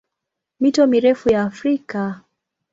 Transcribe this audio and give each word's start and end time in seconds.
Mito 0.59 0.87
mirefu 0.87 1.29
ya 1.29 1.43
Afrika 1.43 2.21